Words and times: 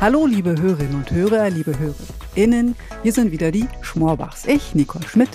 Hallo, 0.00 0.26
liebe 0.26 0.54
Hörerinnen 0.60 0.94
und 0.94 1.10
Hörer, 1.10 1.50
liebe 1.50 1.74
Hörerinnen. 1.78 2.76
Hier 3.02 3.12
sind 3.12 3.32
wieder 3.32 3.50
die 3.50 3.66
Schmorbachs. 3.80 4.44
Ich, 4.46 4.74
Nicole 4.74 5.06
Schmidt 5.08 5.30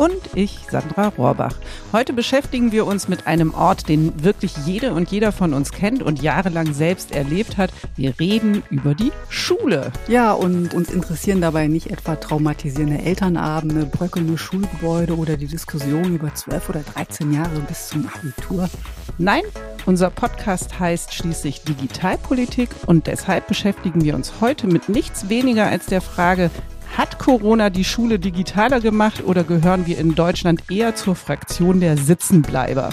und 0.00 0.34
ich, 0.34 0.60
Sandra 0.70 1.08
Rohrbach. 1.08 1.54
Heute 1.92 2.14
beschäftigen 2.14 2.72
wir 2.72 2.86
uns 2.86 3.06
mit 3.06 3.26
einem 3.26 3.52
Ort, 3.52 3.86
den 3.90 4.24
wirklich 4.24 4.56
jede 4.64 4.94
und 4.94 5.10
jeder 5.10 5.30
von 5.30 5.52
uns 5.52 5.72
kennt 5.72 6.02
und 6.02 6.22
jahrelang 6.22 6.72
selbst 6.72 7.12
erlebt 7.12 7.58
hat. 7.58 7.70
Wir 7.96 8.18
reden 8.18 8.62
über 8.70 8.94
die 8.94 9.12
Schule. 9.28 9.92
Ja, 10.08 10.32
und 10.32 10.72
uns 10.72 10.88
interessieren 10.88 11.42
dabei 11.42 11.66
nicht 11.66 11.90
etwa 11.90 12.16
traumatisierende 12.16 13.02
Elternabende, 13.02 13.84
bröckelnde 13.84 14.38
Schulgebäude 14.38 15.18
oder 15.18 15.36
die 15.36 15.48
Diskussion 15.48 16.14
über 16.14 16.34
zwölf 16.34 16.70
oder 16.70 16.80
13 16.80 17.34
Jahre 17.34 17.60
bis 17.68 17.88
zum 17.88 18.08
Abitur. 18.08 18.70
Nein, 19.18 19.42
unser 19.84 20.08
Podcast 20.08 20.80
heißt 20.80 21.12
schließlich 21.12 21.62
Digitalpolitik 21.64 22.70
und 22.86 23.06
deshalb 23.06 23.48
beschäftigen 23.48 24.02
wir 24.02 24.14
uns 24.14 24.32
heute 24.40 24.66
mit 24.66 24.88
nichts 24.88 25.28
weniger 25.28 25.66
als 25.66 25.84
der 25.86 26.00
Frage, 26.00 26.50
hat 26.96 27.18
Corona 27.18 27.70
die 27.70 27.84
Schule 27.84 28.18
digitaler 28.18 28.80
gemacht 28.80 29.24
oder 29.24 29.44
gehören 29.44 29.86
wir 29.86 29.98
in 29.98 30.14
Deutschland 30.14 30.70
eher 30.70 30.94
zur 30.94 31.14
Fraktion 31.14 31.80
der 31.80 31.96
Sitzenbleiber? 31.96 32.90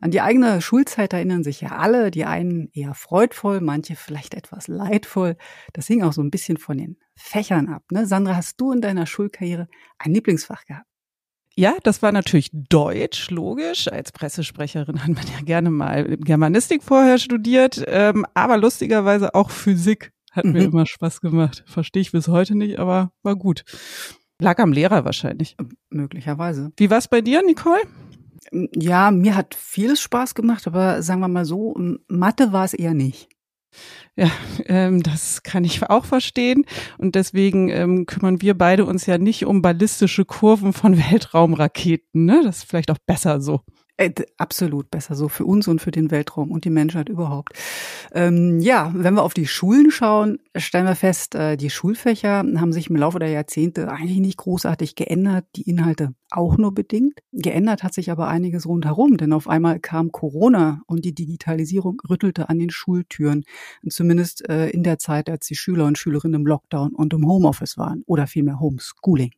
An 0.00 0.12
die 0.12 0.20
eigene 0.20 0.62
Schulzeit 0.62 1.12
erinnern 1.12 1.42
sich 1.42 1.60
ja 1.60 1.76
alle, 1.76 2.10
die 2.10 2.24
einen 2.24 2.70
eher 2.72 2.94
freudvoll, 2.94 3.60
manche 3.60 3.96
vielleicht 3.96 4.34
etwas 4.34 4.68
leidvoll. 4.68 5.36
Das 5.72 5.86
hing 5.86 6.02
auch 6.02 6.12
so 6.12 6.22
ein 6.22 6.30
bisschen 6.30 6.56
von 6.56 6.78
den 6.78 6.98
Fächern 7.14 7.68
ab. 7.68 7.82
Ne? 7.90 8.06
Sandra, 8.06 8.36
hast 8.36 8.60
du 8.60 8.72
in 8.72 8.80
deiner 8.80 9.06
Schulkarriere 9.06 9.68
ein 9.98 10.12
Lieblingsfach 10.12 10.64
gehabt? 10.66 10.86
Ja, 11.58 11.74
das 11.82 12.02
war 12.02 12.12
natürlich 12.12 12.50
Deutsch, 12.52 13.30
logisch. 13.30 13.88
Als 13.90 14.12
Pressesprecherin 14.12 15.02
hat 15.02 15.08
man 15.08 15.24
ja 15.26 15.44
gerne 15.44 15.70
mal 15.70 16.16
Germanistik 16.18 16.84
vorher 16.84 17.18
studiert, 17.18 17.82
ähm, 17.88 18.24
aber 18.32 18.58
lustigerweise 18.58 19.34
auch 19.34 19.50
Physik 19.50 20.12
hat 20.30 20.44
mhm. 20.44 20.52
mir 20.52 20.64
immer 20.66 20.86
Spaß 20.86 21.20
gemacht. 21.20 21.64
Verstehe 21.66 22.02
ich 22.02 22.12
bis 22.12 22.28
heute 22.28 22.54
nicht, 22.54 22.78
aber 22.78 23.10
war 23.24 23.34
gut. 23.34 23.64
Lag 24.40 24.60
am 24.60 24.72
Lehrer 24.72 25.04
wahrscheinlich. 25.04 25.56
Möglicherweise. 25.90 26.70
Wie 26.76 26.90
war's 26.90 27.08
bei 27.08 27.22
dir, 27.22 27.42
Nicole? 27.42 27.82
Ja, 28.52 29.10
mir 29.10 29.34
hat 29.34 29.56
vieles 29.56 30.00
Spaß 30.00 30.36
gemacht, 30.36 30.68
aber 30.68 31.02
sagen 31.02 31.18
wir 31.18 31.26
mal 31.26 31.44
so, 31.44 31.74
Mathe 32.06 32.52
war 32.52 32.66
es 32.66 32.72
eher 32.72 32.94
nicht. 32.94 33.30
Ja, 34.16 34.30
ähm, 34.66 35.02
das 35.02 35.42
kann 35.42 35.64
ich 35.64 35.82
auch 35.88 36.04
verstehen. 36.04 36.64
Und 36.98 37.14
deswegen 37.14 37.68
ähm, 37.68 38.06
kümmern 38.06 38.42
wir 38.42 38.56
beide 38.56 38.84
uns 38.84 39.06
ja 39.06 39.18
nicht 39.18 39.46
um 39.46 39.62
ballistische 39.62 40.24
Kurven 40.24 40.72
von 40.72 40.96
Weltraumraketen. 41.10 42.24
Ne? 42.24 42.40
Das 42.44 42.58
ist 42.58 42.64
vielleicht 42.64 42.90
auch 42.90 42.98
besser 43.06 43.40
so. 43.40 43.60
Äh, 44.00 44.12
absolut 44.36 44.92
besser 44.92 45.16
so 45.16 45.28
für 45.28 45.44
uns 45.44 45.66
und 45.66 45.80
für 45.80 45.90
den 45.90 46.12
Weltraum 46.12 46.52
und 46.52 46.64
die 46.64 46.70
Menschheit 46.70 47.08
überhaupt. 47.08 47.54
Ähm, 48.12 48.60
ja, 48.60 48.92
wenn 48.94 49.14
wir 49.14 49.24
auf 49.24 49.34
die 49.34 49.48
Schulen 49.48 49.90
schauen, 49.90 50.38
stellen 50.54 50.86
wir 50.86 50.94
fest, 50.94 51.34
äh, 51.34 51.56
die 51.56 51.68
Schulfächer 51.68 52.44
haben 52.58 52.72
sich 52.72 52.90
im 52.90 52.94
Laufe 52.94 53.18
der 53.18 53.30
Jahrzehnte 53.30 53.90
eigentlich 53.90 54.20
nicht 54.20 54.36
großartig 54.36 54.94
geändert, 54.94 55.46
die 55.56 55.68
Inhalte 55.68 56.14
auch 56.30 56.56
nur 56.58 56.72
bedingt. 56.72 57.18
Geändert 57.32 57.82
hat 57.82 57.92
sich 57.92 58.12
aber 58.12 58.28
einiges 58.28 58.66
rundherum, 58.66 59.16
denn 59.16 59.32
auf 59.32 59.48
einmal 59.48 59.80
kam 59.80 60.12
Corona 60.12 60.80
und 60.86 61.04
die 61.04 61.14
Digitalisierung 61.14 62.00
rüttelte 62.08 62.48
an 62.48 62.60
den 62.60 62.70
Schultüren, 62.70 63.42
zumindest 63.88 64.48
äh, 64.48 64.68
in 64.68 64.84
der 64.84 65.00
Zeit, 65.00 65.28
als 65.28 65.48
die 65.48 65.56
Schüler 65.56 65.86
und 65.86 65.98
Schülerinnen 65.98 66.42
im 66.42 66.46
Lockdown 66.46 66.94
und 66.94 67.12
im 67.14 67.26
Homeoffice 67.26 67.76
waren 67.76 68.04
oder 68.06 68.28
vielmehr 68.28 68.60
Homeschooling. 68.60 69.32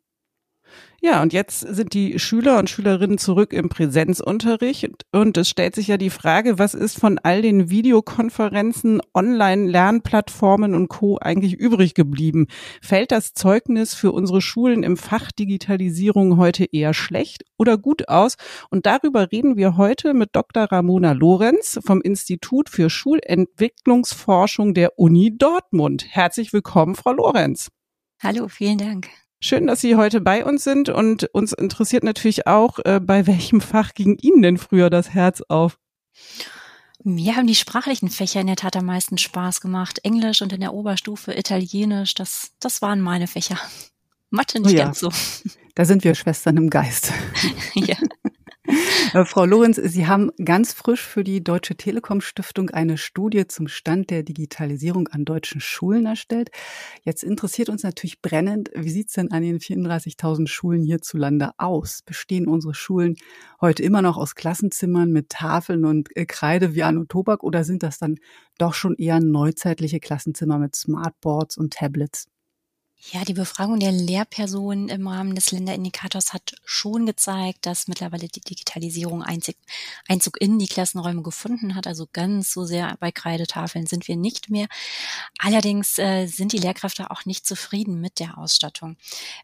Ja, 1.02 1.22
und 1.22 1.32
jetzt 1.32 1.60
sind 1.60 1.94
die 1.94 2.18
Schüler 2.18 2.58
und 2.58 2.68
Schülerinnen 2.68 3.16
zurück 3.16 3.54
im 3.54 3.70
Präsenzunterricht 3.70 5.06
und 5.12 5.38
es 5.38 5.48
stellt 5.48 5.74
sich 5.74 5.88
ja 5.88 5.96
die 5.96 6.10
Frage, 6.10 6.58
was 6.58 6.74
ist 6.74 7.00
von 7.00 7.18
all 7.18 7.40
den 7.40 7.70
Videokonferenzen, 7.70 9.00
Online-Lernplattformen 9.14 10.74
und 10.74 10.88
Co. 10.88 11.16
eigentlich 11.18 11.54
übrig 11.54 11.94
geblieben? 11.94 12.48
Fällt 12.82 13.12
das 13.12 13.32
Zeugnis 13.32 13.94
für 13.94 14.12
unsere 14.12 14.42
Schulen 14.42 14.82
im 14.82 14.98
Fach 14.98 15.32
Digitalisierung 15.32 16.36
heute 16.36 16.66
eher 16.70 16.92
schlecht 16.92 17.44
oder 17.56 17.78
gut 17.78 18.10
aus? 18.10 18.34
Und 18.68 18.84
darüber 18.84 19.32
reden 19.32 19.56
wir 19.56 19.78
heute 19.78 20.12
mit 20.12 20.36
Dr. 20.36 20.64
Ramona 20.64 21.12
Lorenz 21.12 21.80
vom 21.82 22.02
Institut 22.02 22.68
für 22.68 22.90
Schulentwicklungsforschung 22.90 24.74
der 24.74 24.98
Uni 24.98 25.34
Dortmund. 25.34 26.04
Herzlich 26.10 26.52
willkommen, 26.52 26.94
Frau 26.94 27.12
Lorenz. 27.12 27.70
Hallo, 28.22 28.48
vielen 28.48 28.76
Dank. 28.76 29.08
Schön, 29.42 29.66
dass 29.66 29.80
Sie 29.80 29.96
heute 29.96 30.20
bei 30.20 30.44
uns 30.44 30.64
sind 30.64 30.90
und 30.90 31.24
uns 31.32 31.54
interessiert 31.54 32.04
natürlich 32.04 32.46
auch, 32.46 32.78
äh, 32.84 33.00
bei 33.02 33.26
welchem 33.26 33.62
Fach 33.62 33.94
ging 33.94 34.18
Ihnen 34.18 34.42
denn 34.42 34.58
früher 34.58 34.90
das 34.90 35.10
Herz 35.10 35.42
auf? 35.48 35.78
Mir 37.02 37.36
haben 37.36 37.46
die 37.46 37.54
sprachlichen 37.54 38.10
Fächer 38.10 38.42
in 38.42 38.48
der 38.48 38.56
Tat 38.56 38.76
am 38.76 38.84
meisten 38.84 39.16
Spaß 39.16 39.62
gemacht. 39.62 40.00
Englisch 40.04 40.42
und 40.42 40.52
in 40.52 40.60
der 40.60 40.74
Oberstufe 40.74 41.32
Italienisch, 41.32 42.14
das, 42.14 42.52
das 42.60 42.82
waren 42.82 43.00
meine 43.00 43.26
Fächer. 43.26 43.56
Mathe 44.30 44.60
nicht 44.60 44.74
oh 44.74 44.76
ja. 44.76 44.84
ganz 44.84 45.00
so. 45.00 45.10
Da 45.74 45.86
sind 45.86 46.04
wir 46.04 46.14
Schwestern 46.14 46.58
im 46.58 46.68
Geist. 46.68 47.10
ja. 47.74 47.96
Äh, 49.12 49.24
Frau 49.24 49.44
Lorenz, 49.44 49.76
Sie 49.76 50.06
haben 50.06 50.30
ganz 50.44 50.72
frisch 50.72 51.02
für 51.02 51.24
die 51.24 51.42
Deutsche 51.42 51.74
Telekom 51.76 52.20
Stiftung 52.20 52.70
eine 52.70 52.96
Studie 52.96 53.46
zum 53.48 53.66
Stand 53.66 54.10
der 54.10 54.22
Digitalisierung 54.22 55.08
an 55.08 55.24
deutschen 55.24 55.60
Schulen 55.60 56.06
erstellt. 56.06 56.50
Jetzt 57.02 57.24
interessiert 57.24 57.70
uns 57.70 57.82
natürlich 57.82 58.22
brennend, 58.22 58.70
wie 58.74 58.90
sieht 58.90 59.08
es 59.08 59.14
denn 59.14 59.32
an 59.32 59.42
den 59.42 59.58
34.000 59.58 60.46
Schulen 60.46 60.82
hierzulande 60.82 61.50
aus? 61.58 62.02
Bestehen 62.06 62.46
unsere 62.46 62.74
Schulen 62.74 63.16
heute 63.60 63.82
immer 63.82 64.02
noch 64.02 64.16
aus 64.16 64.36
Klassenzimmern 64.36 65.10
mit 65.10 65.30
Tafeln 65.30 65.84
und 65.84 66.14
äh, 66.16 66.26
Kreide 66.26 66.74
wie 66.74 66.84
an 66.84 67.08
Tobak 67.08 67.42
oder 67.42 67.64
sind 67.64 67.82
das 67.82 67.98
dann 67.98 68.16
doch 68.58 68.74
schon 68.74 68.94
eher 68.94 69.18
neuzeitliche 69.18 69.98
Klassenzimmer 69.98 70.58
mit 70.58 70.76
Smartboards 70.76 71.56
und 71.56 71.72
Tablets? 71.72 72.28
Ja, 73.08 73.24
die 73.24 73.32
Befragung 73.32 73.80
der 73.80 73.92
Lehrpersonen 73.92 74.90
im 74.90 75.08
Rahmen 75.08 75.34
des 75.34 75.52
Länderindikators 75.52 76.34
hat 76.34 76.54
schon 76.66 77.06
gezeigt, 77.06 77.64
dass 77.64 77.88
mittlerweile 77.88 78.28
die 78.28 78.42
Digitalisierung 78.42 79.22
Einzug, 79.22 79.56
Einzug 80.06 80.38
in 80.38 80.58
die 80.58 80.68
Klassenräume 80.68 81.22
gefunden 81.22 81.74
hat. 81.74 81.86
Also 81.86 82.06
ganz 82.12 82.52
so 82.52 82.66
sehr 82.66 82.94
bei 83.00 83.10
Kreidetafeln 83.10 83.86
sind 83.86 84.06
wir 84.06 84.16
nicht 84.16 84.50
mehr. 84.50 84.68
Allerdings 85.38 85.98
äh, 85.98 86.26
sind 86.26 86.52
die 86.52 86.58
Lehrkräfte 86.58 87.10
auch 87.10 87.24
nicht 87.24 87.46
zufrieden 87.46 88.02
mit 88.02 88.20
der 88.20 88.36
Ausstattung. 88.36 88.98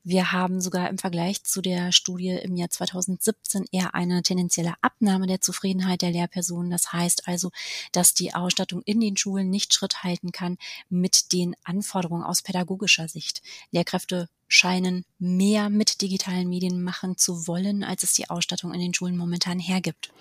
Wir 0.04 0.32
haben 0.32 0.60
sogar 0.60 0.90
im 0.90 0.98
Vergleich 0.98 1.42
zu 1.42 1.62
der 1.62 1.92
Studie 1.92 2.32
im 2.32 2.56
Jahr 2.56 2.68
2017 2.68 3.64
eher 3.72 3.94
eine 3.94 4.22
tendenzielle 4.22 4.74
Abnahme 4.82 5.26
der 5.26 5.40
Zufriedenheit 5.40 6.02
der 6.02 6.10
Lehrpersonen. 6.10 6.70
Das 6.70 6.92
heißt 6.92 7.26
also, 7.26 7.50
dass 7.92 8.12
die 8.12 8.34
Ausstattung 8.34 8.82
in 8.82 9.00
den 9.00 9.16
Schulen 9.16 9.48
nicht 9.48 9.72
Schritt 9.72 10.04
halten 10.04 10.30
kann 10.30 10.58
mit 10.90 11.32
den 11.32 11.56
Anforderungen 11.64 12.22
aus 12.22 12.42
pädagogischer 12.42 13.08
Sicht. 13.08 13.42
Lehrkräfte 13.70 14.28
scheinen 14.48 15.04
mehr 15.18 15.70
mit 15.70 16.02
digitalen 16.02 16.48
Medien 16.48 16.82
machen 16.82 17.16
zu 17.16 17.46
wollen, 17.46 17.82
als 17.82 18.02
es 18.02 18.14
die 18.14 18.30
Ausstattung 18.30 18.72
in 18.72 18.80
den 18.80 18.94
Schulen 18.94 19.16
momentan 19.16 19.58
hergibt. 19.58 20.12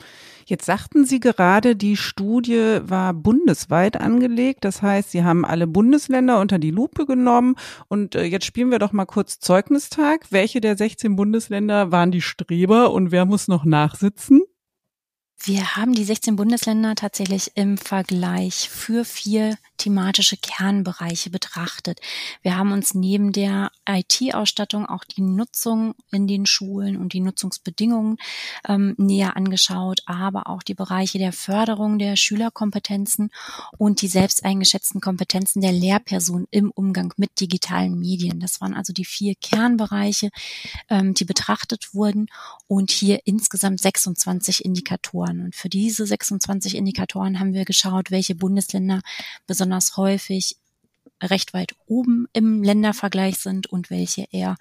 Jetzt 0.48 0.66
sagten 0.66 1.06
Sie 1.06 1.20
gerade, 1.20 1.76
die 1.76 1.98
Studie 1.98 2.80
war 2.82 3.14
bundesweit 3.14 4.00
angelegt. 4.00 4.64
Das 4.64 4.82
heißt, 4.82 5.12
Sie 5.12 5.24
haben 5.24 5.44
alle 5.44 5.66
Bundesländer 5.66 6.40
unter 6.40 6.60
die 6.60 6.72
Lupe 6.72 7.06
genommen. 7.06 7.56
Und 7.88 8.16
äh, 8.16 8.24
jetzt 8.26 8.46
spielen 8.46 8.70
wir 8.70 8.80
doch 8.80 8.92
mal 8.92 9.06
kurz 9.06 9.40
Zeugnistag. 9.40 10.28
Welche 10.32 10.62
der 10.62 10.78
16 10.78 11.16
Bundesländer 11.16 11.92
waren 11.92 12.12
die 12.12 12.22
Streber 12.22 12.92
und 12.92 13.12
wer 13.12 13.26
muss 13.26 13.48
noch 13.48 13.66
nachsitzen? 13.66 14.44
Wir 15.44 15.76
haben 15.76 15.94
die 15.94 16.04
16 16.04 16.38
Bundesländer 16.38 16.96
tatsächlich 16.96 17.52
im 17.56 17.78
Vergleich 17.78 18.70
für 18.70 19.06
vier 19.06 19.58
thematische 19.78 20.38
Kernbereiche 20.38 21.30
betrachtet. 21.30 22.00
Wir 22.42 22.58
haben 22.58 22.72
uns 22.72 22.94
neben 22.94 23.32
der 23.32 23.72
IT-Ausstattung 23.88 24.86
auch 24.86 25.04
die 25.04 25.22
Nutzung 25.22 25.94
in 26.12 26.28
den 26.28 26.46
Schulen 26.46 26.98
und 26.98 27.14
die 27.14 27.20
Nutzungsbedingungen 27.20 28.18
ähm, 28.68 28.96
näher 28.98 29.36
angeschaut, 29.36 30.02
aber 30.06 30.48
auch 30.48 30.64
die 30.64 30.74
Bereiche 30.74 31.20
der 31.20 31.34
Förderung 31.34 32.00
der 32.00 32.16
Schülerkompetenzen 32.16 33.30
und 33.78 34.02
die 34.02 34.08
selbst 34.08 34.46
eingeschätzten 34.46 35.02
Kompetenzen 35.02 35.62
der 35.62 35.74
Lehrperson 35.74 36.48
im 36.50 36.72
Umgang 36.72 37.14
mit 37.18 37.40
digitalen 37.40 38.00
Medien. 38.00 38.40
Das 38.40 38.62
waren 38.62 38.74
also 38.74 38.94
die 38.94 39.06
vier 39.06 39.36
Kernbereiche, 39.36 40.30
ähm, 40.90 41.14
die 41.14 41.26
betrachtet 41.26 41.94
wurden 41.94 42.28
und 42.68 42.90
hier 42.90 43.20
insgesamt 43.26 43.82
26 43.82 44.64
Indikatoren. 44.64 45.25
Und 45.32 45.56
für 45.56 45.70
diese 45.70 46.06
26 46.06 46.76
Indikatoren 46.76 47.40
haben 47.40 47.54
wir 47.54 47.66
geschaut, 47.66 48.12
welche 48.12 48.36
Bundesländer 48.36 49.02
besonders 49.48 49.66
besonders 49.66 49.98
häufig 49.98 50.58
recht 51.22 51.54
weit 51.54 51.76
oben 51.88 52.28
im 52.34 52.62
Ländervergleich 52.64 53.38
sind 53.38 53.68
und 53.68 53.90
welche 53.90 54.28
eher 54.32 54.58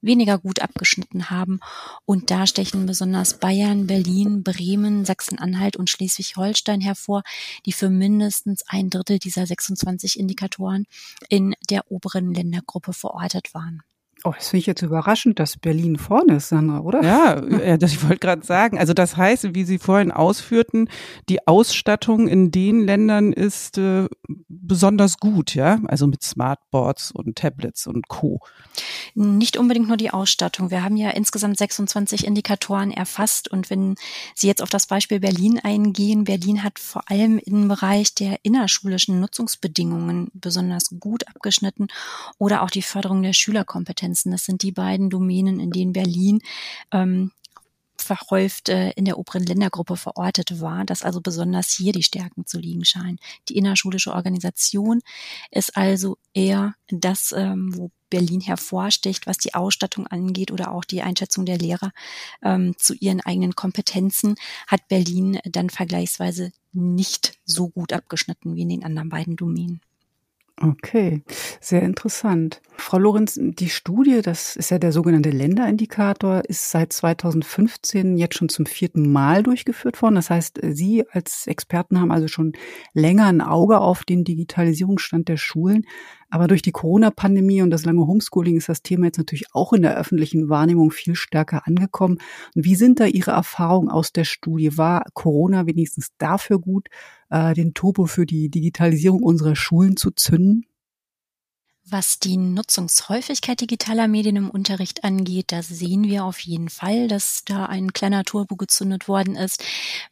weniger 0.00 0.38
gut 0.38 0.60
abgeschnitten 0.60 1.30
haben. 1.30 1.60
Und 2.04 2.30
da 2.30 2.46
stechen 2.46 2.86
besonders 2.86 3.38
Bayern, 3.38 3.86
Berlin, 3.86 4.42
Bremen, 4.42 5.04
Sachsen-Anhalt 5.04 5.76
und 5.76 5.90
Schleswig-Holstein 5.90 6.80
hervor, 6.80 7.22
die 7.64 7.72
für 7.72 7.90
mindestens 7.90 8.62
ein 8.68 8.88
Drittel 8.88 9.18
dieser 9.18 9.46
26 9.46 10.18
Indikatoren 10.18 10.86
in 11.28 11.54
der 11.70 11.90
oberen 11.90 12.32
Ländergruppe 12.32 12.92
verortet 12.92 13.52
waren. 13.52 13.82
Oh, 14.26 14.32
das 14.36 14.48
finde 14.48 14.58
ich 14.58 14.66
jetzt 14.66 14.82
überraschend, 14.82 15.38
dass 15.38 15.56
Berlin 15.56 15.98
vorne 15.98 16.34
ist, 16.34 16.48
Sandra, 16.48 16.80
oder? 16.80 17.00
Ja, 17.00 17.76
das, 17.76 17.92
ich 17.92 18.02
wollte 18.02 18.18
gerade 18.18 18.44
sagen. 18.44 18.76
Also 18.76 18.92
das 18.92 19.16
heißt, 19.16 19.54
wie 19.54 19.62
Sie 19.62 19.78
vorhin 19.78 20.10
ausführten, 20.10 20.88
die 21.28 21.46
Ausstattung 21.46 22.26
in 22.26 22.50
den 22.50 22.80
Ländern 22.80 23.32
ist 23.32 23.78
äh, 23.78 24.08
besonders 24.48 25.18
gut, 25.18 25.54
ja? 25.54 25.78
Also 25.86 26.08
mit 26.08 26.24
Smartboards 26.24 27.12
und 27.12 27.38
Tablets 27.38 27.86
und 27.86 28.08
Co. 28.08 28.40
Nicht 29.14 29.56
unbedingt 29.56 29.86
nur 29.86 29.96
die 29.96 30.10
Ausstattung. 30.10 30.72
Wir 30.72 30.82
haben 30.82 30.96
ja 30.96 31.10
insgesamt 31.10 31.56
26 31.56 32.26
Indikatoren 32.26 32.90
erfasst 32.90 33.46
und 33.46 33.70
wenn 33.70 33.94
Sie 34.34 34.48
jetzt 34.48 34.60
auf 34.60 34.70
das 34.70 34.88
Beispiel 34.88 35.20
Berlin 35.20 35.60
eingehen, 35.62 36.24
Berlin 36.24 36.64
hat 36.64 36.80
vor 36.80 37.08
allem 37.08 37.38
im 37.38 37.68
Bereich 37.68 38.12
der 38.16 38.40
innerschulischen 38.42 39.20
Nutzungsbedingungen 39.20 40.32
besonders 40.34 40.90
gut 40.98 41.28
abgeschnitten 41.28 41.86
oder 42.38 42.62
auch 42.62 42.70
die 42.70 42.82
Förderung 42.82 43.22
der 43.22 43.32
Schülerkompetenz 43.32 44.15
Grenzen. 44.16 44.32
Das 44.32 44.44
sind 44.44 44.62
die 44.62 44.72
beiden 44.72 45.10
Domänen, 45.10 45.60
in 45.60 45.70
denen 45.70 45.92
Berlin 45.92 46.40
ähm, 46.92 47.32
verhäuft 47.98 48.68
äh, 48.68 48.90
in 48.90 49.06
der 49.06 49.18
oberen 49.18 49.42
Ländergruppe 49.42 49.96
verortet 49.96 50.60
war, 50.60 50.84
dass 50.84 51.02
also 51.02 51.20
besonders 51.20 51.70
hier 51.70 51.92
die 51.92 52.02
Stärken 52.02 52.44
zu 52.46 52.58
liegen 52.58 52.84
scheinen. 52.84 53.18
Die 53.48 53.56
innerschulische 53.56 54.12
Organisation 54.12 55.00
ist 55.50 55.76
also 55.76 56.18
eher 56.34 56.74
das, 56.88 57.32
ähm, 57.32 57.74
wo 57.74 57.90
Berlin 58.10 58.40
hervorsticht, 58.40 59.26
was 59.26 59.38
die 59.38 59.54
Ausstattung 59.54 60.06
angeht 60.06 60.52
oder 60.52 60.72
auch 60.72 60.84
die 60.84 61.02
Einschätzung 61.02 61.46
der 61.46 61.58
Lehrer 61.58 61.92
ähm, 62.42 62.74
zu 62.76 62.94
ihren 62.94 63.20
eigenen 63.22 63.56
Kompetenzen, 63.56 64.36
hat 64.66 64.86
Berlin 64.88 65.40
dann 65.44 65.70
vergleichsweise 65.70 66.52
nicht 66.72 67.38
so 67.46 67.68
gut 67.68 67.92
abgeschnitten 67.92 68.54
wie 68.54 68.62
in 68.62 68.68
den 68.68 68.84
anderen 68.84 69.08
beiden 69.08 69.36
Domänen. 69.36 69.80
Okay, 70.58 71.22
sehr 71.60 71.82
interessant. 71.82 72.62
Frau 72.78 72.98
Lorenz, 72.98 73.38
die 73.38 73.68
Studie, 73.68 74.22
das 74.22 74.56
ist 74.56 74.70
ja 74.70 74.78
der 74.78 74.90
sogenannte 74.90 75.28
Länderindikator, 75.28 76.44
ist 76.48 76.70
seit 76.70 76.94
2015 76.94 78.16
jetzt 78.16 78.36
schon 78.38 78.48
zum 78.48 78.64
vierten 78.64 79.12
Mal 79.12 79.42
durchgeführt 79.42 80.00
worden. 80.00 80.14
Das 80.14 80.30
heißt, 80.30 80.60
Sie 80.62 81.04
als 81.10 81.46
Experten 81.46 82.00
haben 82.00 82.10
also 82.10 82.26
schon 82.26 82.52
länger 82.94 83.26
ein 83.26 83.42
Auge 83.42 83.80
auf 83.80 84.04
den 84.04 84.24
Digitalisierungsstand 84.24 85.28
der 85.28 85.36
Schulen. 85.36 85.84
Aber 86.30 86.48
durch 86.48 86.62
die 86.62 86.72
Corona-Pandemie 86.72 87.62
und 87.62 87.70
das 87.70 87.84
lange 87.84 88.06
Homeschooling 88.06 88.56
ist 88.56 88.68
das 88.68 88.82
Thema 88.82 89.06
jetzt 89.06 89.18
natürlich 89.18 89.46
auch 89.52 89.72
in 89.72 89.82
der 89.82 89.96
öffentlichen 89.96 90.48
Wahrnehmung 90.48 90.90
viel 90.90 91.14
stärker 91.14 91.66
angekommen. 91.66 92.18
Und 92.54 92.64
wie 92.64 92.74
sind 92.74 93.00
da 93.00 93.06
Ihre 93.06 93.30
Erfahrungen 93.32 93.90
aus 93.90 94.12
der 94.12 94.24
Studie? 94.24 94.76
War 94.76 95.04
Corona 95.14 95.66
wenigstens 95.66 96.10
dafür 96.18 96.58
gut, 96.58 96.88
äh, 97.30 97.54
den 97.54 97.74
Turbo 97.74 98.06
für 98.06 98.26
die 98.26 98.48
Digitalisierung 98.48 99.22
unserer 99.22 99.56
Schulen 99.56 99.96
zu 99.96 100.10
zünden? 100.10 100.66
Was 101.88 102.18
die 102.18 102.36
Nutzungshäufigkeit 102.36 103.60
digitaler 103.60 104.08
Medien 104.08 104.34
im 104.34 104.50
Unterricht 104.50 105.04
angeht, 105.04 105.52
da 105.52 105.62
sehen 105.62 106.02
wir 106.02 106.24
auf 106.24 106.40
jeden 106.40 106.68
Fall, 106.68 107.06
dass 107.06 107.44
da 107.44 107.66
ein 107.66 107.92
kleiner 107.92 108.24
Turbo 108.24 108.56
gezündet 108.56 109.06
worden 109.06 109.36
ist. 109.36 109.62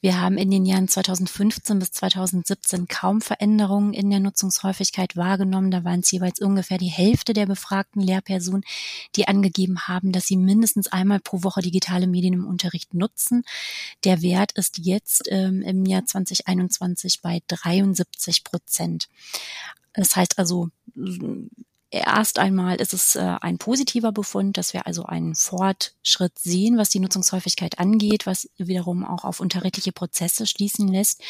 Wir 0.00 0.20
haben 0.20 0.38
in 0.38 0.52
den 0.52 0.66
Jahren 0.66 0.86
2015 0.86 1.80
bis 1.80 1.90
2017 1.90 2.86
kaum 2.86 3.20
Veränderungen 3.20 3.92
in 3.92 4.08
der 4.08 4.20
Nutzungshäufigkeit 4.20 5.16
wahrgenommen. 5.16 5.72
Da 5.72 5.82
waren 5.82 5.98
es 5.98 6.12
jeweils 6.12 6.40
ungefähr 6.40 6.78
die 6.78 6.86
Hälfte 6.86 7.32
der 7.32 7.46
befragten 7.46 8.00
Lehrpersonen, 8.00 8.62
die 9.16 9.26
angegeben 9.26 9.88
haben, 9.88 10.12
dass 10.12 10.28
sie 10.28 10.36
mindestens 10.36 10.86
einmal 10.86 11.18
pro 11.18 11.42
Woche 11.42 11.60
digitale 11.60 12.06
Medien 12.06 12.34
im 12.34 12.46
Unterricht 12.46 12.94
nutzen. 12.94 13.42
Der 14.04 14.22
Wert 14.22 14.52
ist 14.52 14.78
jetzt 14.78 15.24
ähm, 15.28 15.62
im 15.62 15.84
Jahr 15.86 16.06
2021 16.06 17.20
bei 17.20 17.42
73 17.48 18.44
Prozent. 18.44 19.08
Das 19.94 20.16
heißt 20.16 20.38
also, 20.38 20.70
erst 21.94 22.38
einmal 22.38 22.76
ist 22.80 22.92
es 22.92 23.14
äh, 23.14 23.36
ein 23.40 23.58
positiver 23.58 24.12
Befund, 24.12 24.58
dass 24.58 24.72
wir 24.72 24.86
also 24.86 25.04
einen 25.04 25.34
Fortschritt 25.34 26.38
sehen, 26.38 26.76
was 26.76 26.90
die 26.90 26.98
Nutzungshäufigkeit 26.98 27.78
angeht, 27.78 28.26
was 28.26 28.48
wiederum 28.56 29.04
auch 29.04 29.24
auf 29.24 29.40
unterrichtliche 29.40 29.92
Prozesse 29.92 30.46
schließen 30.46 30.88
lässt. 30.88 31.22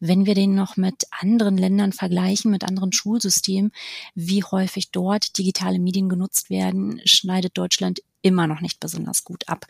Wenn 0.00 0.24
wir 0.26 0.34
den 0.34 0.54
noch 0.54 0.76
mit 0.76 1.06
anderen 1.10 1.58
Ländern 1.58 1.92
vergleichen, 1.92 2.50
mit 2.50 2.64
anderen 2.64 2.92
Schulsystemen, 2.92 3.72
wie 4.14 4.42
häufig 4.42 4.90
dort 4.90 5.36
digitale 5.38 5.78
Medien 5.78 6.08
genutzt 6.08 6.50
werden, 6.50 7.00
schneidet 7.04 7.58
Deutschland 7.58 8.00
immer 8.26 8.48
noch 8.48 8.60
nicht 8.60 8.80
besonders 8.80 9.22
gut 9.22 9.48
ab. 9.48 9.66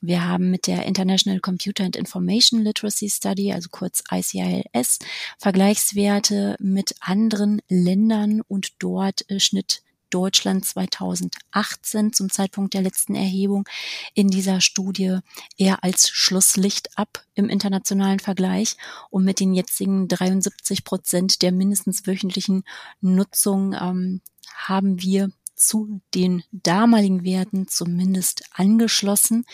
Wir 0.00 0.26
haben 0.26 0.50
mit 0.50 0.66
der 0.66 0.86
International 0.86 1.38
Computer 1.38 1.84
and 1.84 1.94
Information 1.94 2.60
Literacy 2.60 3.08
Study, 3.08 3.52
also 3.52 3.68
kurz 3.70 4.02
ICILS, 4.10 4.98
Vergleichswerte 5.38 6.56
mit 6.58 6.96
anderen 6.98 7.62
Ländern 7.68 8.40
und 8.48 8.72
dort 8.80 9.30
äh, 9.30 9.38
Schnitt 9.38 9.82
Deutschland 10.10 10.64
2018 10.64 12.12
zum 12.12 12.28
Zeitpunkt 12.28 12.74
der 12.74 12.82
letzten 12.82 13.14
Erhebung 13.14 13.68
in 14.14 14.28
dieser 14.28 14.60
Studie 14.60 15.20
eher 15.56 15.84
als 15.84 16.10
Schlusslicht 16.10 16.98
ab 16.98 17.24
im 17.34 17.48
internationalen 17.48 18.18
Vergleich 18.18 18.76
und 19.10 19.24
mit 19.24 19.38
den 19.38 19.54
jetzigen 19.54 20.08
73 20.08 20.84
Prozent 20.84 21.40
der 21.40 21.52
mindestens 21.52 22.04
wöchentlichen 22.06 22.64
Nutzung 23.00 23.74
ähm, 23.74 24.20
haben 24.54 25.00
wir 25.00 25.30
zu 25.66 26.00
den 26.14 26.42
damaligen 26.52 27.24
Werten 27.24 27.68
zumindest 27.68 28.44
angeschlossen. 28.52 29.44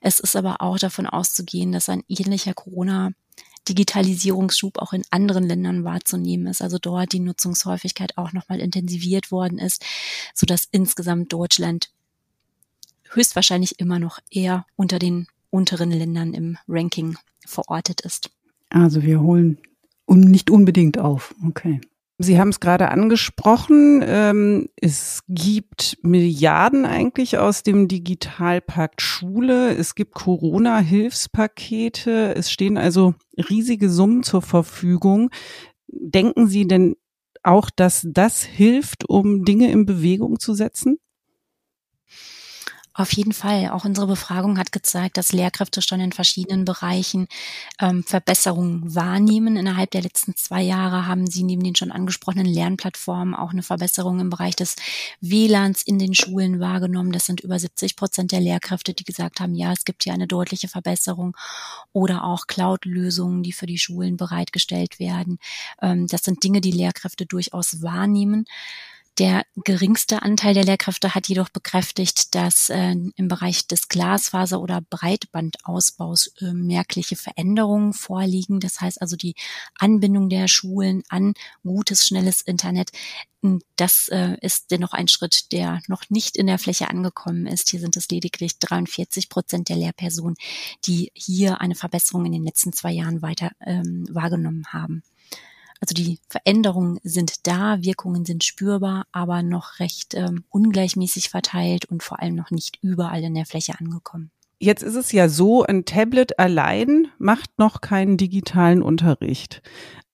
Es 0.00 0.20
ist 0.20 0.36
aber 0.36 0.60
auch 0.60 0.78
davon 0.78 1.06
auszugehen, 1.06 1.72
dass 1.72 1.88
ein 1.88 2.04
ähnlicher 2.08 2.54
Corona 2.54 3.10
Digitalisierungsschub 3.68 4.78
auch 4.78 4.92
in 4.92 5.04
anderen 5.10 5.44
Ländern 5.44 5.84
wahrzunehmen 5.84 6.46
ist. 6.46 6.62
Also 6.62 6.78
dort 6.78 7.12
die 7.12 7.20
Nutzungshäufigkeit 7.20 8.16
auch 8.16 8.32
nochmal 8.32 8.60
intensiviert 8.60 9.30
worden 9.30 9.58
ist, 9.58 9.84
so 10.34 10.46
dass 10.46 10.68
insgesamt 10.70 11.32
Deutschland 11.32 11.90
höchstwahrscheinlich 13.10 13.78
immer 13.78 13.98
noch 13.98 14.20
eher 14.30 14.66
unter 14.76 14.98
den 14.98 15.26
unteren 15.50 15.90
Ländern 15.90 16.34
im 16.34 16.58
Ranking 16.66 17.16
verortet 17.46 18.00
ist. 18.02 18.30
Also 18.70 19.02
wir 19.02 19.20
holen 19.20 19.58
nicht 20.06 20.50
unbedingt 20.50 20.98
auf. 20.98 21.34
Okay. 21.46 21.80
Sie 22.20 22.40
haben 22.40 22.48
es 22.48 22.58
gerade 22.58 22.90
angesprochen. 22.90 24.02
Ähm, 24.04 24.68
es 24.74 25.22
gibt 25.28 25.98
Milliarden 26.02 26.84
eigentlich 26.84 27.38
aus 27.38 27.62
dem 27.62 27.86
Digitalpakt 27.86 29.00
Schule. 29.00 29.76
Es 29.76 29.94
gibt 29.94 30.14
Corona-Hilfspakete. 30.14 32.34
Es 32.34 32.50
stehen 32.50 32.76
also 32.76 33.14
riesige 33.48 33.88
Summen 33.88 34.24
zur 34.24 34.42
Verfügung. 34.42 35.30
Denken 35.86 36.48
Sie 36.48 36.66
denn 36.66 36.96
auch, 37.44 37.70
dass 37.70 38.04
das 38.10 38.42
hilft, 38.42 39.08
um 39.08 39.44
Dinge 39.44 39.70
in 39.70 39.86
Bewegung 39.86 40.40
zu 40.40 40.54
setzen? 40.54 40.98
Auf 42.98 43.12
jeden 43.12 43.32
Fall. 43.32 43.68
Auch 43.68 43.84
unsere 43.84 44.08
Befragung 44.08 44.58
hat 44.58 44.72
gezeigt, 44.72 45.18
dass 45.18 45.30
Lehrkräfte 45.30 45.82
schon 45.82 46.00
in 46.00 46.10
verschiedenen 46.10 46.64
Bereichen 46.64 47.28
ähm, 47.80 48.02
Verbesserungen 48.02 48.92
wahrnehmen. 48.92 49.56
Innerhalb 49.56 49.92
der 49.92 50.02
letzten 50.02 50.34
zwei 50.34 50.62
Jahre 50.62 51.06
haben 51.06 51.28
sie 51.28 51.44
neben 51.44 51.62
den 51.62 51.76
schon 51.76 51.92
angesprochenen 51.92 52.46
Lernplattformen 52.46 53.36
auch 53.36 53.52
eine 53.52 53.62
Verbesserung 53.62 54.18
im 54.18 54.30
Bereich 54.30 54.56
des 54.56 54.74
WLANs 55.20 55.82
in 55.82 56.00
den 56.00 56.12
Schulen 56.12 56.58
wahrgenommen. 56.58 57.12
Das 57.12 57.26
sind 57.26 57.38
über 57.38 57.56
70 57.60 57.94
Prozent 57.94 58.32
der 58.32 58.40
Lehrkräfte, 58.40 58.94
die 58.94 59.04
gesagt 59.04 59.38
haben, 59.38 59.54
ja, 59.54 59.72
es 59.72 59.84
gibt 59.84 60.02
hier 60.02 60.12
eine 60.12 60.26
deutliche 60.26 60.66
Verbesserung. 60.66 61.36
Oder 61.92 62.24
auch 62.24 62.48
Cloud-Lösungen, 62.48 63.44
die 63.44 63.52
für 63.52 63.66
die 63.66 63.78
Schulen 63.78 64.16
bereitgestellt 64.16 64.98
werden. 64.98 65.38
Ähm, 65.80 66.08
das 66.08 66.22
sind 66.22 66.42
Dinge, 66.42 66.60
die 66.60 66.72
Lehrkräfte 66.72 67.26
durchaus 67.26 67.80
wahrnehmen. 67.80 68.44
Der 69.18 69.44
geringste 69.64 70.22
Anteil 70.22 70.54
der 70.54 70.62
Lehrkräfte 70.62 71.16
hat 71.16 71.26
jedoch 71.26 71.48
bekräftigt, 71.48 72.36
dass 72.36 72.68
äh, 72.70 72.92
im 72.92 73.28
Bereich 73.28 73.66
des 73.66 73.88
Glasfaser- 73.88 74.60
oder 74.60 74.80
Breitbandausbaus 74.80 76.28
äh, 76.40 76.52
merkliche 76.52 77.16
Veränderungen 77.16 77.94
vorliegen. 77.94 78.60
Das 78.60 78.80
heißt 78.80 79.02
also 79.02 79.16
die 79.16 79.34
Anbindung 79.76 80.28
der 80.28 80.46
Schulen 80.46 81.02
an 81.08 81.34
gutes, 81.64 82.06
schnelles 82.06 82.42
Internet. 82.42 82.90
Das 83.74 84.08
äh, 84.08 84.36
ist 84.40 84.70
dennoch 84.70 84.92
ein 84.92 85.08
Schritt, 85.08 85.50
der 85.50 85.80
noch 85.88 86.04
nicht 86.10 86.36
in 86.36 86.46
der 86.46 86.58
Fläche 86.60 86.88
angekommen 86.88 87.48
ist. 87.48 87.70
Hier 87.70 87.80
sind 87.80 87.96
es 87.96 88.08
lediglich 88.10 88.60
43 88.60 89.28
Prozent 89.28 89.68
der 89.68 89.76
Lehrpersonen, 89.76 90.36
die 90.84 91.10
hier 91.14 91.60
eine 91.60 91.74
Verbesserung 91.74 92.24
in 92.26 92.32
den 92.32 92.44
letzten 92.44 92.72
zwei 92.72 92.92
Jahren 92.92 93.20
weiter 93.20 93.50
ähm, 93.66 94.06
wahrgenommen 94.10 94.72
haben. 94.72 95.02
Also 95.80 95.94
die 95.94 96.18
Veränderungen 96.28 96.98
sind 97.02 97.46
da, 97.46 97.82
Wirkungen 97.82 98.24
sind 98.24 98.44
spürbar, 98.44 99.06
aber 99.12 99.42
noch 99.42 99.78
recht 99.78 100.14
ähm, 100.14 100.44
ungleichmäßig 100.48 101.28
verteilt 101.28 101.84
und 101.84 102.02
vor 102.02 102.20
allem 102.20 102.34
noch 102.34 102.50
nicht 102.50 102.78
überall 102.82 103.22
in 103.22 103.34
der 103.34 103.46
Fläche 103.46 103.78
angekommen. 103.78 104.30
Jetzt 104.60 104.82
ist 104.82 104.96
es 104.96 105.12
ja 105.12 105.28
so, 105.28 105.62
ein 105.62 105.84
Tablet 105.84 106.38
allein 106.40 107.08
macht 107.18 107.58
noch 107.58 107.80
keinen 107.80 108.16
digitalen 108.16 108.82
Unterricht. 108.82 109.62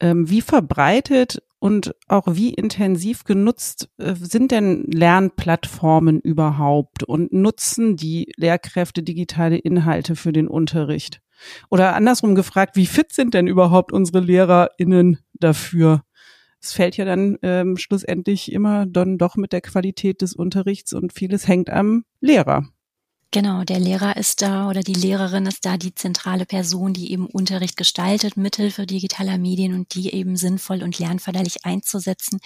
Ähm, 0.01 0.29
wie 0.29 0.43
verbreitet 0.43 1.43
und 1.61 1.95
auch 2.09 2.27
wie 2.29 2.53
intensiv 2.53 3.25
genutzt 3.25 3.89
äh, 3.97 4.15
sind 4.15 4.51
denn 4.51 4.85
Lernplattformen 4.91 6.21
überhaupt 6.21 7.05
und 7.05 7.33
nutzen 7.33 7.97
die 7.97 8.31
Lehrkräfte 8.37 9.03
digitale 9.03 9.57
Inhalte 9.57 10.15
für 10.15 10.35
den 10.35 10.47
Unterricht? 10.47 11.23
Oder 11.71 11.95
andersrum 11.95 12.35
gefragt, 12.35 12.77
wie 12.77 12.87
fit 12.87 13.13
sind 13.13 13.35
denn 13.35 13.47
überhaupt 13.47 13.93
unsere 13.93 14.21
LehrerInnen 14.21 15.19
dafür, 15.35 16.03
es 16.65 16.73
fällt 16.73 16.97
ja 16.97 17.05
dann 17.05 17.37
ähm, 17.43 17.77
schlussendlich 17.77 18.51
immer 18.51 18.87
dann 18.87 19.19
doch 19.19 19.37
mit 19.37 19.53
der 19.53 19.61
Qualität 19.61 20.23
des 20.23 20.35
Unterrichts 20.35 20.95
und 20.95 21.13
vieles 21.13 21.47
hängt 21.47 21.69
am 21.69 22.05
Lehrer. 22.21 22.67
Genau, 23.35 23.65
der 23.65 23.81
Lehrer 23.81 24.17
ist 24.17 24.43
da 24.43 24.69
oder 24.69 24.83
die 24.83 24.95
Lehrerin 24.95 25.47
ist 25.47 25.67
da 25.67 25.77
die 25.77 25.93
zentrale 25.93 26.47
Person, 26.47 26.93
die 26.93 27.11
eben 27.11 27.27
Unterricht 27.27 27.77
gestaltet 27.77 28.37
mithilfe 28.37 28.87
digitaler 28.87 29.39
Medien 29.39 29.75
und 29.75 29.93
die 29.97 30.15
eben 30.15 30.37
sinnvoll 30.37 30.85
und 30.85 31.01
lernförderlich 31.01 31.65
einzusetzen, 31.67 32.39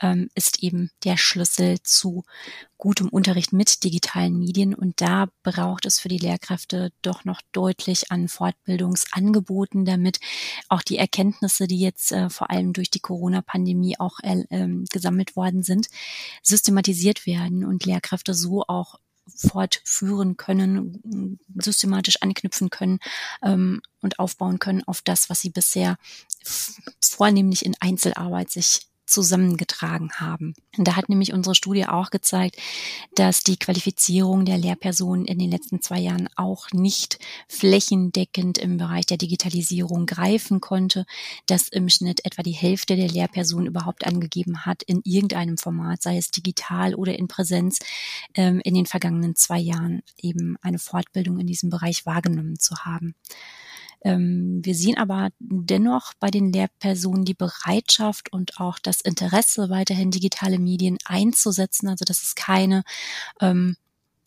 ähm, 0.00 0.30
ist 0.34 0.62
eben 0.62 0.90
der 1.04 1.18
Schlüssel 1.18 1.82
zu 1.82 2.24
gutem 2.78 3.10
Unterricht 3.10 3.52
mit 3.52 3.84
digitalen 3.84 4.38
Medien. 4.38 4.74
Und 4.74 5.02
da 5.02 5.26
braucht 5.42 5.84
es 5.84 5.98
für 5.98 6.08
die 6.08 6.16
Lehrkräfte 6.16 6.92
doch 7.02 7.26
noch 7.26 7.42
deutlich 7.52 8.10
an 8.10 8.28
Fortbildungsangeboten, 8.28 9.84
damit 9.84 10.18
auch 10.70 10.80
die 10.80 10.96
Erkenntnisse, 10.96 11.66
die 11.66 11.78
jetzt 11.78 12.10
äh, 12.10 12.30
vor 12.30 12.48
allem 12.48 12.72
durch 12.72 12.90
die 12.90 13.00
Corona-Pandemie 13.00 13.96
auch 13.98 14.18
äh, 14.22 14.44
gesammelt 14.90 15.36
worden 15.36 15.62
sind, 15.62 15.88
systematisiert 16.42 17.26
werden 17.26 17.66
und 17.66 17.84
Lehrkräfte 17.84 18.32
so 18.32 18.62
auch 18.66 18.98
fortführen 19.26 20.36
können, 20.36 21.38
systematisch 21.54 22.20
anknüpfen 22.20 22.70
können 22.70 22.98
ähm, 23.42 23.80
und 24.00 24.18
aufbauen 24.18 24.58
können 24.58 24.82
auf 24.84 25.00
das, 25.02 25.30
was 25.30 25.40
sie 25.40 25.50
bisher 25.50 25.96
vornehmlich 27.00 27.64
in 27.64 27.74
Einzelarbeit 27.80 28.50
sich 28.50 28.91
zusammengetragen 29.12 30.10
haben. 30.14 30.54
Und 30.76 30.88
da 30.88 30.96
hat 30.96 31.08
nämlich 31.08 31.32
unsere 31.32 31.54
Studie 31.54 31.86
auch 31.86 32.10
gezeigt, 32.10 32.56
dass 33.14 33.44
die 33.44 33.58
Qualifizierung 33.58 34.44
der 34.44 34.58
Lehrpersonen 34.58 35.26
in 35.26 35.38
den 35.38 35.50
letzten 35.50 35.82
zwei 35.82 36.00
Jahren 36.00 36.28
auch 36.36 36.70
nicht 36.72 37.18
flächendeckend 37.46 38.58
im 38.58 38.78
Bereich 38.78 39.06
der 39.06 39.18
Digitalisierung 39.18 40.06
greifen 40.06 40.60
konnte, 40.60 41.04
dass 41.46 41.68
im 41.68 41.88
Schnitt 41.88 42.24
etwa 42.24 42.42
die 42.42 42.52
Hälfte 42.52 42.96
der 42.96 43.08
Lehrpersonen 43.08 43.66
überhaupt 43.66 44.06
angegeben 44.06 44.64
hat, 44.64 44.82
in 44.82 45.02
irgendeinem 45.04 45.58
Format, 45.58 46.02
sei 46.02 46.16
es 46.16 46.30
digital 46.30 46.94
oder 46.94 47.18
in 47.18 47.28
Präsenz, 47.28 47.78
ähm, 48.34 48.60
in 48.64 48.74
den 48.74 48.86
vergangenen 48.86 49.36
zwei 49.36 49.58
Jahren 49.58 50.02
eben 50.16 50.56
eine 50.62 50.78
Fortbildung 50.78 51.38
in 51.38 51.46
diesem 51.46 51.68
Bereich 51.68 52.06
wahrgenommen 52.06 52.58
zu 52.58 52.76
haben. 52.84 53.14
Ähm, 54.04 54.60
wir 54.62 54.74
sehen 54.74 54.98
aber 54.98 55.30
dennoch 55.38 56.12
bei 56.18 56.30
den 56.30 56.52
Lehrpersonen 56.52 57.24
die 57.24 57.34
Bereitschaft 57.34 58.32
und 58.32 58.58
auch 58.60 58.78
das 58.78 59.00
Interesse, 59.00 59.70
weiterhin 59.70 60.10
digitale 60.10 60.58
Medien 60.58 60.98
einzusetzen. 61.04 61.88
Also 61.88 62.04
dass 62.04 62.22
es 62.22 62.34
keine 62.34 62.82
ähm, 63.40 63.76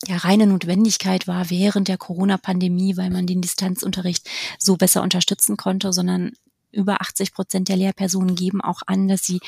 ja, 0.06 0.16
reine 0.18 0.46
Notwendigkeit 0.46 1.26
war 1.26 1.50
während 1.50 1.88
der 1.88 1.98
Corona-Pandemie, 1.98 2.96
weil 2.96 3.10
man 3.10 3.26
den 3.26 3.40
Distanzunterricht 3.40 4.28
so 4.58 4.76
besser 4.76 5.02
unterstützen 5.02 5.56
konnte, 5.56 5.92
sondern 5.92 6.32
über 6.72 7.00
80 7.00 7.32
Prozent 7.32 7.68
der 7.68 7.76
Lehrpersonen 7.76 8.34
geben 8.34 8.60
auch 8.60 8.82
an, 8.86 9.08
dass 9.08 9.24
sie 9.24 9.40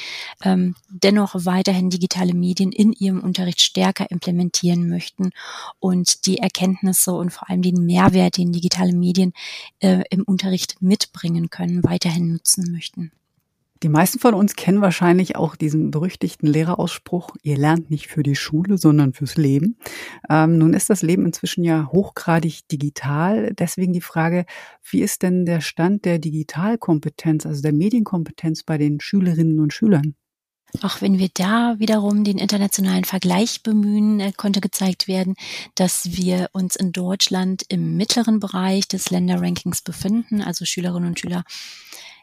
ähm, 0.42 0.74
dennoch 0.88 1.34
weiterhin 1.34 1.90
digitale 1.90 2.34
Medien 2.34 2.72
in 2.72 2.92
ihrem 2.92 3.20
Unterricht 3.20 3.60
stärker 3.60 4.10
implementieren 4.10 4.88
möchten 4.88 5.30
und 5.78 6.26
die 6.26 6.38
Erkenntnisse 6.38 7.12
und 7.12 7.30
vor 7.30 7.50
allem 7.50 7.62
den 7.62 7.84
Mehrwert, 7.84 8.36
den 8.36 8.52
digitale 8.52 8.92
Medien 8.92 9.32
äh, 9.80 10.02
im 10.10 10.22
Unterricht 10.22 10.80
mitbringen 10.80 11.50
können, 11.50 11.84
weiterhin 11.84 12.32
nutzen 12.32 12.72
möchten. 12.72 13.12
Die 13.82 13.88
meisten 13.88 14.18
von 14.18 14.34
uns 14.34 14.56
kennen 14.56 14.80
wahrscheinlich 14.80 15.36
auch 15.36 15.54
diesen 15.54 15.90
berüchtigten 15.90 16.48
Lehrerausspruch, 16.48 17.36
ihr 17.42 17.56
lernt 17.56 17.90
nicht 17.90 18.08
für 18.08 18.24
die 18.24 18.34
Schule, 18.34 18.76
sondern 18.76 19.12
fürs 19.12 19.36
Leben. 19.36 19.78
Ähm, 20.28 20.58
nun 20.58 20.74
ist 20.74 20.90
das 20.90 21.02
Leben 21.02 21.24
inzwischen 21.26 21.62
ja 21.62 21.88
hochgradig 21.92 22.66
digital. 22.68 23.54
Deswegen 23.54 23.92
die 23.92 24.00
Frage, 24.00 24.46
wie 24.90 25.00
ist 25.00 25.22
denn 25.22 25.46
der 25.46 25.60
Stand 25.60 26.04
der 26.04 26.18
Digitalkompetenz, 26.18 27.46
also 27.46 27.62
der 27.62 27.72
Medienkompetenz 27.72 28.64
bei 28.64 28.78
den 28.78 29.00
Schülerinnen 29.00 29.60
und 29.60 29.72
Schülern? 29.72 30.14
Auch 30.82 31.00
wenn 31.00 31.18
wir 31.18 31.30
da 31.32 31.76
wiederum 31.78 32.24
den 32.24 32.36
internationalen 32.36 33.04
Vergleich 33.04 33.62
bemühen, 33.62 34.20
äh, 34.20 34.32
konnte 34.36 34.60
gezeigt 34.60 35.08
werden, 35.08 35.34
dass 35.76 36.16
wir 36.16 36.50
uns 36.52 36.76
in 36.76 36.92
Deutschland 36.92 37.64
im 37.68 37.96
mittleren 37.96 38.38
Bereich 38.38 38.86
des 38.86 39.10
Länderrankings 39.10 39.82
befinden, 39.82 40.42
also 40.42 40.64
Schülerinnen 40.64 41.08
und 41.08 41.20
Schüler 41.20 41.44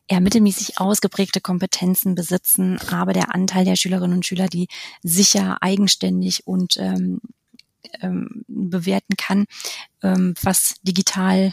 eher 0.07 0.21
mittelmäßig 0.21 0.79
ausgeprägte 0.79 1.41
Kompetenzen 1.41 2.15
besitzen, 2.15 2.79
aber 2.91 3.13
der 3.13 3.33
Anteil 3.33 3.65
der 3.65 3.75
Schülerinnen 3.75 4.17
und 4.17 4.25
Schüler, 4.25 4.47
die 4.47 4.67
sicher 5.01 5.57
eigenständig 5.62 6.45
und 6.45 6.77
ähm, 6.77 7.21
ähm, 8.01 8.45
bewerten 8.47 9.15
kann, 9.17 9.45
ähm, 10.03 10.33
was 10.41 10.75
digital 10.83 11.51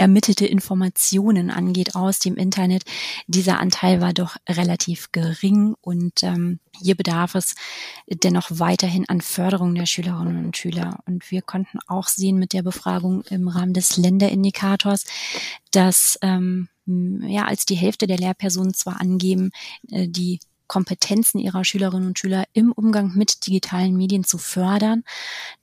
ermittelte 0.00 0.46
Informationen 0.46 1.50
angeht 1.50 1.94
aus 1.94 2.18
dem 2.20 2.36
Internet. 2.36 2.84
Dieser 3.26 3.60
Anteil 3.60 4.00
war 4.00 4.14
doch 4.14 4.36
relativ 4.48 5.12
gering 5.12 5.74
und 5.82 6.22
ähm, 6.22 6.58
hier 6.80 6.94
bedarf 6.94 7.34
es 7.34 7.54
dennoch 8.08 8.48
weiterhin 8.50 9.06
an 9.10 9.20
Förderung 9.20 9.74
der 9.74 9.84
Schülerinnen 9.84 10.46
und 10.46 10.56
Schüler. 10.56 11.00
Und 11.04 11.30
wir 11.30 11.42
konnten 11.42 11.80
auch 11.86 12.08
sehen 12.08 12.38
mit 12.38 12.54
der 12.54 12.62
Befragung 12.62 13.22
im 13.28 13.46
Rahmen 13.48 13.74
des 13.74 13.98
Länderindikators, 13.98 15.04
dass 15.70 16.18
ähm, 16.22 16.68
ja 17.26 17.46
als 17.46 17.66
die 17.66 17.74
Hälfte 17.74 18.06
der 18.06 18.18
Lehrpersonen 18.18 18.74
zwar 18.74 19.00
angeben, 19.00 19.50
äh, 19.90 20.08
die 20.08 20.40
Kompetenzen 20.70 21.40
ihrer 21.40 21.64
Schülerinnen 21.64 22.06
und 22.06 22.18
Schüler 22.20 22.44
im 22.52 22.70
Umgang 22.70 23.12
mit 23.16 23.44
digitalen 23.48 23.96
Medien 23.96 24.22
zu 24.22 24.38
fördern. 24.38 25.02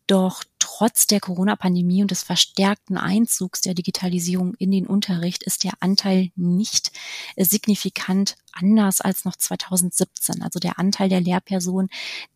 Doch 0.06 0.44
trotz 0.60 1.08
der 1.08 1.22
Corona-Pandemie 1.22 2.02
und 2.02 2.12
des 2.12 2.24
verstärkten 2.24 2.98
Einzugs 2.98 3.62
der 3.62 3.74
Digitalisierung 3.74 4.54
in 4.56 4.70
den 4.70 4.86
Unterricht 4.86 5.44
ist 5.44 5.64
der 5.64 5.72
Anteil 5.80 6.32
nicht 6.36 6.92
signifikant 7.38 8.36
anders 8.52 9.00
als 9.00 9.24
noch 9.24 9.38
2017. 9.38 10.42
Also 10.42 10.60
der 10.60 10.78
Anteil 10.78 11.08
der 11.08 11.22
Lehrpersonen 11.22 11.90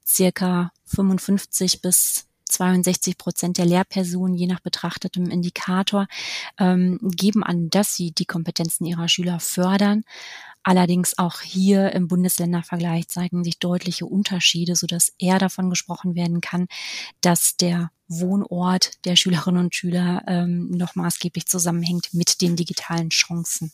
circa 0.07 0.71
55 0.85 1.81
bis 1.81 2.25
62 2.51 3.17
Prozent 3.17 3.57
der 3.57 3.65
Lehrpersonen, 3.65 4.35
je 4.35 4.47
nach 4.47 4.59
betrachtetem 4.59 5.29
Indikator, 5.29 6.07
ähm, 6.59 6.99
geben 7.01 7.43
an, 7.43 7.69
dass 7.69 7.95
sie 7.95 8.11
die 8.11 8.25
Kompetenzen 8.25 8.85
ihrer 8.85 9.07
Schüler 9.07 9.39
fördern. 9.39 10.03
Allerdings 10.63 11.17
auch 11.17 11.41
hier 11.41 11.91
im 11.93 12.07
Bundesländervergleich 12.07 13.07
zeigen 13.07 13.43
sich 13.43 13.57
deutliche 13.57 14.05
Unterschiede, 14.05 14.75
sodass 14.75 15.13
eher 15.17 15.39
davon 15.39 15.69
gesprochen 15.71 16.13
werden 16.13 16.39
kann, 16.39 16.67
dass 17.21 17.57
der 17.57 17.89
Wohnort 18.07 19.03
der 19.05 19.15
Schülerinnen 19.15 19.65
und 19.65 19.75
Schüler 19.75 20.23
ähm, 20.27 20.69
noch 20.69 20.95
maßgeblich 20.95 21.47
zusammenhängt 21.47 22.13
mit 22.13 22.41
den 22.41 22.55
digitalen 22.55 23.09
Chancen. 23.09 23.71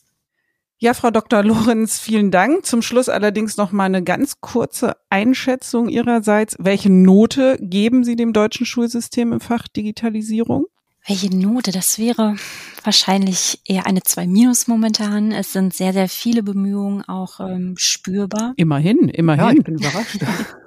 Ja, 0.80 0.94
Frau 0.94 1.10
Dr. 1.10 1.44
Lorenz, 1.44 2.00
vielen 2.00 2.30
Dank. 2.30 2.64
Zum 2.64 2.84
Schluss 2.84 3.10
allerdings 3.10 3.58
noch 3.58 3.72
mal 3.72 3.86
eine 3.86 4.04
ganz 4.04 4.42
kurze 4.42 4.96
Einschätzung 5.10 5.90
Ihrerseits. 5.90 6.56
Welche 6.60 6.92
Note 6.92 7.58
geben 7.60 8.04
Sie 8.04 8.16
dem 8.16 8.32
deutschen 8.32 8.68
Schulsystem 8.68 9.34
im 9.34 9.40
Fach 9.40 9.68
Digitalisierung? 9.68 10.68
Welche 11.08 11.36
Note? 11.36 11.72
Das 11.72 11.98
wäre 11.98 12.36
wahrscheinlich 12.84 13.60
eher 13.66 13.88
eine 13.88 14.04
2 14.04 14.28
minus 14.28 14.68
momentan. 14.68 15.32
Es 15.32 15.52
sind 15.52 15.74
sehr, 15.74 15.94
sehr 15.94 16.10
viele 16.10 16.44
Bemühungen 16.44 17.02
auch 17.08 17.40
ähm, 17.40 17.74
spürbar. 17.78 18.54
Immerhin, 18.58 19.10
immerhin. 19.10 19.46
Ja, 19.46 19.52
ich 19.54 19.64
bin 19.64 19.76
überrascht. 19.80 20.20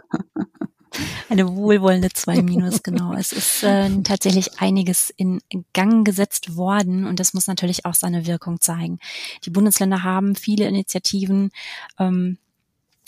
Eine 1.31 1.49
wohlwollende 1.49 2.09
2 2.09 2.43
minus, 2.43 2.83
genau. 2.83 3.15
Es 3.15 3.31
ist 3.31 3.63
äh, 3.63 3.89
tatsächlich 4.03 4.61
einiges 4.61 5.11
in 5.17 5.41
Gang 5.73 6.05
gesetzt 6.05 6.57
worden 6.57 7.07
und 7.07 7.21
das 7.21 7.35
muss 7.35 7.47
natürlich 7.47 7.87
auch 7.87 7.95
seine 7.95 8.27
Wirkung 8.27 8.61
zeigen. 8.61 8.99
Die 9.45 9.51
Bundesländer 9.51 10.03
haben 10.03 10.35
viele 10.35 10.67
Initiativen 10.67 11.53
ähm, 12.01 12.39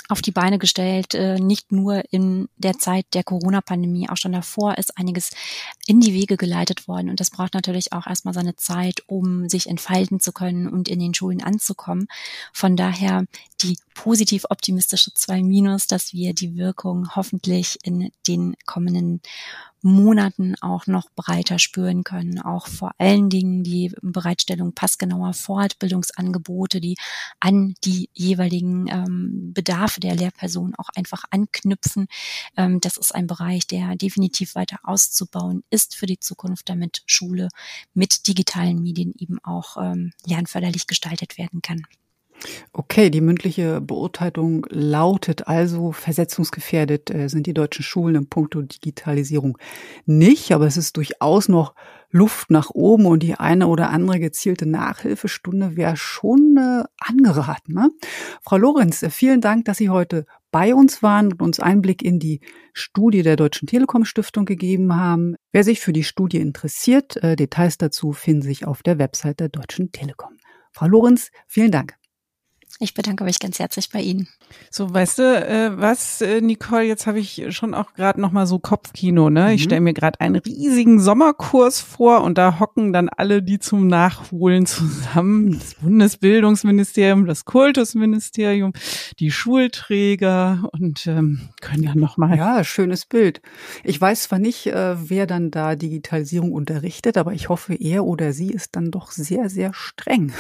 auf 0.09 0.23
die 0.23 0.30
Beine 0.30 0.59
gestellt, 0.59 1.14
äh, 1.14 1.38
nicht 1.38 1.73
nur 1.73 2.02
in 2.11 2.49
der 2.56 2.78
Zeit 2.78 3.06
der 3.14 3.25
Corona-Pandemie, 3.25 4.09
auch 4.09 4.16
schon 4.16 4.32
davor 4.32 4.78
ist 4.78 4.99
einiges 4.99 5.30
in 5.87 6.00
die 6.00 6.14
Wege 6.14 6.37
geleitet 6.37 6.88
worden. 6.88 7.11
Und 7.11 7.21
das 7.21 7.30
braucht 7.30 7.54
natürlich 7.54 7.92
auch 7.92 8.06
erstmal 8.06 8.35
seine 8.35 8.56
Zeit, 8.56 9.02
um 9.06 9.49
sich 9.49 9.68
entfalten 9.68 10.21
zu 10.21 10.32
können 10.32 10.68
und 10.68 10.88
in 10.88 11.00
den 11.00 11.14
Schulen 11.14 11.42
anzukommen. 11.42 12.09
Von 12.52 12.76
daher 12.76 13.25
die 13.62 13.78
positiv 13.94 14.44
optimistische 14.49 15.12
2 15.14 15.42
Minus, 15.42 15.87
dass 15.87 16.12
wir 16.12 16.35
die 16.35 16.56
Wirkung 16.56 17.14
hoffentlich 17.14 17.78
in 17.82 18.11
den 18.26 18.56
kommenden 18.66 19.21
Monaten 19.82 20.54
auch 20.60 20.86
noch 20.86 21.10
breiter 21.14 21.58
spüren 21.58 22.04
können. 22.04 22.40
Auch 22.40 22.68
vor 22.68 22.92
allen 22.98 23.28
Dingen 23.28 23.62
die 23.62 23.92
Bereitstellung 24.00 24.72
passgenauer 24.72 25.34
Fortbildungsangebote, 25.34 26.80
die 26.80 26.96
an 27.40 27.74
die 27.84 28.08
jeweiligen 28.12 28.88
ähm, 28.88 29.52
Bedarfe 29.52 30.00
der 30.00 30.14
Lehrperson 30.14 30.74
auch 30.76 30.88
einfach 30.94 31.24
anknüpfen. 31.30 32.06
Ähm, 32.56 32.80
das 32.80 32.96
ist 32.96 33.14
ein 33.14 33.26
Bereich, 33.26 33.66
der 33.66 33.96
definitiv 33.96 34.54
weiter 34.54 34.78
auszubauen 34.84 35.64
ist 35.70 35.96
für 35.96 36.06
die 36.06 36.20
Zukunft, 36.20 36.68
damit 36.68 37.02
Schule 37.06 37.48
mit 37.94 38.26
digitalen 38.28 38.82
Medien 38.82 39.12
eben 39.18 39.38
auch 39.42 39.76
ähm, 39.76 40.12
lernförderlich 40.24 40.86
gestaltet 40.86 41.38
werden 41.38 41.62
kann. 41.62 41.86
Okay, 42.72 43.11
die 43.11 43.20
mündliche 43.20 43.80
Beurteilung 43.80 44.66
lautet 44.70 45.46
also, 45.46 45.92
versetzungsgefährdet 45.92 47.11
äh, 47.11 47.28
sind 47.28 47.46
die 47.46 47.54
deutschen 47.54 47.82
Schulen 47.82 48.16
in 48.16 48.28
puncto 48.28 48.62
Digitalisierung 48.62 49.58
nicht, 50.06 50.52
aber 50.52 50.66
es 50.66 50.76
ist 50.76 50.96
durchaus 50.96 51.49
noch 51.49 51.75
Luft 52.11 52.50
nach 52.50 52.70
oben 52.70 53.06
und 53.06 53.22
die 53.22 53.34
eine 53.34 53.66
oder 53.66 53.90
andere 53.90 54.20
gezielte 54.20 54.66
Nachhilfestunde 54.66 55.76
wäre 55.76 55.96
schon 55.96 56.56
äh, 56.58 56.84
angeraten. 56.99 57.75
Ne? 57.75 57.90
Frau 58.42 58.58
Lorenz, 58.58 59.02
äh, 59.02 59.11
vielen 59.11 59.40
Dank, 59.40 59.64
dass 59.64 59.78
Sie 59.78 59.88
heute 59.88 60.26
bei 60.50 60.75
uns 60.75 61.02
waren 61.02 61.32
und 61.32 61.40
uns 61.42 61.58
Einblick 61.58 62.02
in 62.02 62.18
die 62.18 62.40
Studie 62.75 63.22
der 63.22 63.37
Deutschen 63.37 63.66
Telekom 63.66 64.04
Stiftung 64.04 64.44
gegeben 64.44 64.94
haben. 64.94 65.37
Wer 65.52 65.64
sich 65.64 65.80
für 65.80 65.94
die 65.94 66.04
Studie 66.04 66.38
interessiert, 66.38 67.16
äh, 67.22 67.34
Details 67.34 67.78
dazu 67.78 68.12
finden 68.12 68.42
sich 68.42 68.66
auf 68.66 68.82
der 68.82 68.99
Website 68.99 69.40
der 69.40 69.49
Deutschen 69.49 69.90
Telekom. 69.92 70.37
Frau 70.70 70.87
Lorenz, 70.87 71.30
vielen 71.46 71.70
Dank. 71.70 72.01
Ich 72.79 72.95
bedanke 72.95 73.25
mich 73.25 73.38
ganz 73.38 73.59
herzlich 73.59 73.91
bei 73.91 74.00
Ihnen. 74.00 74.29
So, 74.71 74.93
weißt 74.93 75.19
du, 75.19 75.23
äh, 75.23 75.71
was, 75.79 76.21
äh, 76.21 76.41
Nicole, 76.41 76.83
jetzt 76.83 77.07
habe 77.07 77.21
ich 77.21 77.45
schon 77.50 77.75
auch 77.75 77.95
gerade 77.95 78.21
noch 78.21 78.33
mal 78.33 78.47
so 78.47 78.59
Kopfkino, 78.59 79.31
ne? 79.31 79.47
Mhm. 79.47 79.50
Ich 79.50 79.62
stelle 79.62 79.81
mir 79.81 79.95
gerade 79.95 80.21
einen 80.21 80.37
riesigen 80.37 80.99
Sommerkurs 80.99 81.81
vor 81.81 82.23
und 82.23 82.38
da 82.38 82.59
hocken 82.59 82.93
dann 82.93 83.09
alle 83.09 83.43
die 83.43 83.59
zum 83.59 83.87
Nachholen 83.87 84.67
zusammen. 84.67 85.59
Das 85.59 85.75
Bundesbildungsministerium, 85.76 87.26
das 87.26 87.45
Kultusministerium, 87.45 88.73
die 89.19 89.31
Schulträger 89.31 90.69
und 90.73 91.07
ähm, 91.07 91.49
können 91.61 91.85
dann 91.85 91.99
noch 91.99 92.17
mal. 92.17 92.37
Ja, 92.37 92.64
schönes 92.64 93.07
Bild. 93.07 93.43
Ich 93.85 94.00
weiß 94.00 94.25
zwar 94.25 94.38
nicht, 94.38 94.67
äh, 94.67 94.97
wer 95.09 95.26
dann 95.26 95.50
da 95.50 95.76
Digitalisierung 95.76 96.52
unterrichtet, 96.52 97.17
aber 97.17 97.33
ich 97.33 97.49
hoffe, 97.49 97.75
er 97.75 98.05
oder 98.05 98.33
sie 98.33 98.50
ist 98.50 98.76
dann 98.76 98.91
doch 98.91 99.12
sehr, 99.12 99.49
sehr 99.49 99.73
streng. 99.75 100.33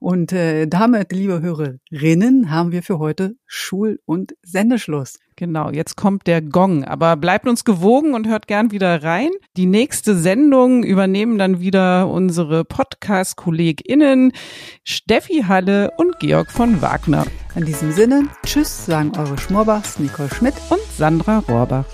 Und 0.00 0.32
äh, 0.32 0.66
damit, 0.66 1.12
liebe 1.34 1.46
Hörerinnen, 1.46 2.50
haben 2.50 2.72
wir 2.72 2.82
für 2.82 2.98
heute 2.98 3.36
Schul- 3.46 4.00
und 4.04 4.34
Sendeschluss. 4.42 5.18
Genau, 5.36 5.70
jetzt 5.70 5.96
kommt 5.96 6.26
der 6.26 6.42
Gong. 6.42 6.84
Aber 6.84 7.16
bleibt 7.16 7.48
uns 7.48 7.64
gewogen 7.64 8.14
und 8.14 8.28
hört 8.28 8.46
gern 8.46 8.70
wieder 8.70 9.02
rein. 9.02 9.30
Die 9.56 9.66
nächste 9.66 10.16
Sendung 10.16 10.84
übernehmen 10.84 11.38
dann 11.38 11.60
wieder 11.60 12.08
unsere 12.08 12.64
Podcast-KollegInnen 12.64 14.32
Steffi 14.84 15.44
Halle 15.48 15.90
und 15.96 16.18
Georg 16.20 16.50
von 16.50 16.80
Wagner. 16.80 17.26
In 17.56 17.64
diesem 17.64 17.92
Sinne, 17.92 18.28
tschüss, 18.44 18.86
sagen 18.86 19.12
eure 19.16 19.38
Schmorbachs 19.38 19.98
Nicole 19.98 20.30
Schmidt 20.30 20.54
und 20.70 20.80
Sandra 20.96 21.38
Rohrbach. 21.48 21.86